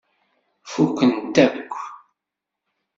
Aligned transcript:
Fukkent-t 0.71 1.35
akk. 1.45 1.73